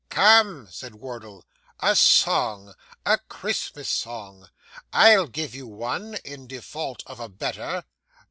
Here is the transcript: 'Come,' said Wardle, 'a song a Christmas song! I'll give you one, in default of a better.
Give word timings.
'Come,' 0.09 0.67
said 0.71 0.95
Wardle, 0.95 1.45
'a 1.79 1.95
song 1.95 2.73
a 3.05 3.19
Christmas 3.29 3.87
song! 3.87 4.49
I'll 4.91 5.27
give 5.27 5.53
you 5.53 5.67
one, 5.67 6.15
in 6.25 6.47
default 6.47 7.03
of 7.05 7.19
a 7.19 7.29
better. 7.29 7.83